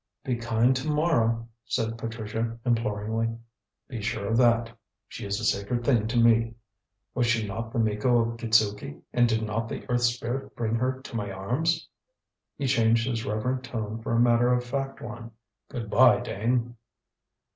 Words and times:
"Be 0.23 0.35
kind 0.35 0.75
to 0.77 0.89
Mara," 0.89 1.45
said 1.63 1.95
Patricia 1.99 2.57
imploringly. 2.65 3.37
"Be 3.87 4.01
sure 4.01 4.29
of 4.29 4.37
that. 4.37 4.75
She 5.07 5.27
is 5.27 5.39
a 5.39 5.45
sacred 5.45 5.83
thing 5.85 6.07
to 6.07 6.17
me. 6.17 6.55
Was 7.13 7.27
she 7.27 7.47
not 7.47 7.71
the 7.71 7.77
Miko 7.77 8.17
of 8.17 8.37
Kitzuki, 8.39 8.99
and 9.13 9.29
did 9.29 9.43
not 9.43 9.69
the 9.69 9.87
Earth 9.91 10.01
Spirit 10.01 10.55
bring 10.55 10.73
her 10.73 10.99
to 11.03 11.15
my 11.15 11.29
arms?" 11.31 11.87
He 12.57 12.65
changed 12.65 13.07
his 13.07 13.27
reverent 13.27 13.63
tone 13.63 14.01
for 14.01 14.13
a 14.13 14.19
matter 14.19 14.51
of 14.51 14.63
fact 14.63 15.01
one. 15.01 15.33
"Good 15.69 15.87
bye, 15.91 16.19
Dane!" 16.21 16.77